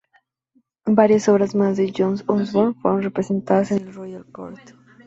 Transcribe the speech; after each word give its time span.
Varias 0.87 1.29
obras 1.29 1.53
más 1.53 1.77
de 1.77 1.93
John 1.95 2.19
Osborne 2.25 2.73
fueron 2.81 3.03
representadas 3.03 3.69
en 3.69 3.83
el 3.87 3.93
Royal 3.93 4.25
Court. 4.31 4.59